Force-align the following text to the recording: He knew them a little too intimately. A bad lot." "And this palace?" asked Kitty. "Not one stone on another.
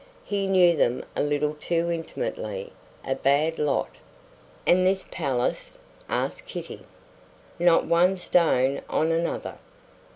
He 0.25 0.47
knew 0.47 0.75
them 0.75 1.05
a 1.15 1.21
little 1.21 1.53
too 1.53 1.91
intimately. 1.91 2.73
A 3.05 3.13
bad 3.13 3.59
lot." 3.59 3.99
"And 4.65 4.83
this 4.83 5.05
palace?" 5.11 5.77
asked 6.09 6.47
Kitty. 6.47 6.81
"Not 7.59 7.85
one 7.85 8.17
stone 8.17 8.81
on 8.89 9.11
another. 9.11 9.59